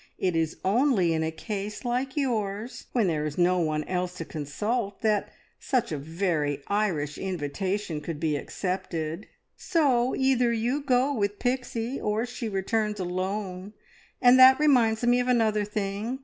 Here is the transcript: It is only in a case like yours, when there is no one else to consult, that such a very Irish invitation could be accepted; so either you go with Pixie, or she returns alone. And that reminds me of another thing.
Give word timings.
It 0.17 0.35
is 0.35 0.57
only 0.65 1.13
in 1.13 1.21
a 1.21 1.29
case 1.29 1.85
like 1.85 2.17
yours, 2.17 2.87
when 2.91 3.05
there 3.05 3.23
is 3.23 3.37
no 3.37 3.59
one 3.59 3.83
else 3.83 4.15
to 4.15 4.25
consult, 4.25 5.01
that 5.01 5.31
such 5.59 5.91
a 5.91 5.97
very 5.99 6.63
Irish 6.69 7.19
invitation 7.19 8.01
could 8.01 8.19
be 8.19 8.35
accepted; 8.35 9.27
so 9.55 10.15
either 10.15 10.51
you 10.51 10.81
go 10.81 11.13
with 11.13 11.37
Pixie, 11.37 12.01
or 12.01 12.25
she 12.25 12.49
returns 12.49 12.99
alone. 12.99 13.73
And 14.19 14.39
that 14.39 14.59
reminds 14.59 15.03
me 15.03 15.19
of 15.19 15.27
another 15.27 15.65
thing. 15.65 16.17